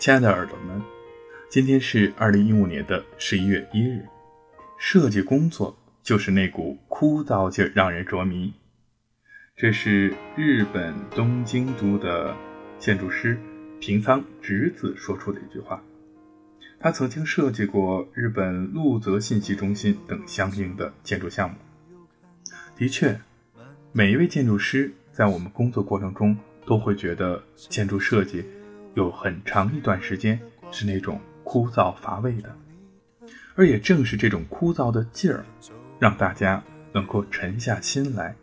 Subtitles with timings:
[0.00, 0.82] 亲爱的耳朵们，
[1.50, 4.02] 今天是二零一五年的十一月一日。
[4.78, 8.50] 设计工作就是那股枯燥劲，让人着迷。
[9.54, 12.34] 这是日本东京都的
[12.78, 13.38] 建筑师
[13.78, 15.82] 平仓直子说出的一句话。
[16.78, 21.56] 他曾经设计过日本鹿泽信息中心等相应的建筑项目。
[22.74, 23.20] 的确，
[23.92, 28.42] 每一位建筑师在我们工作过程中都会觉得建筑设计。
[28.94, 30.38] 有很长一段时间
[30.70, 32.54] 是那种枯燥乏味的，
[33.54, 35.44] 而也正是这种枯燥的劲儿，
[35.98, 36.62] 让大家
[36.92, 38.34] 能够沉下心来，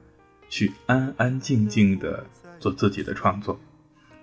[0.49, 2.25] 去安安静静的
[2.59, 3.59] 做自己的创作，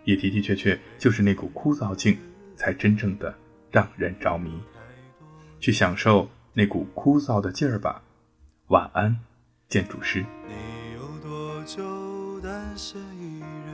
[0.05, 2.18] 也的的确确就是那股枯燥劲，
[2.56, 3.34] 才真正的
[3.70, 4.51] 让人着迷，
[5.60, 8.02] 去享受那股枯燥的劲儿吧。
[8.68, 9.18] 晚安，
[9.68, 10.24] 建筑师。
[10.48, 10.54] 你
[10.95, 13.73] 有多久单身一人？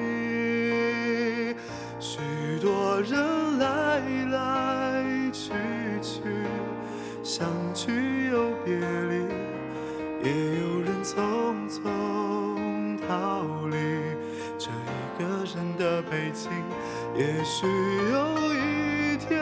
[10.23, 11.15] 也有人匆
[11.67, 11.79] 匆
[13.07, 13.75] 逃离
[14.57, 15.23] 这一个
[15.55, 16.51] 人的北京。
[17.15, 17.65] 也许
[18.11, 19.41] 有一天，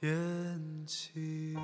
[0.00, 1.54] 天气。